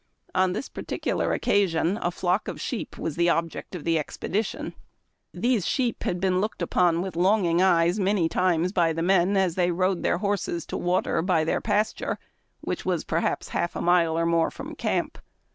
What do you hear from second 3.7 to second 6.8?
of the expedition. These sheep had been looked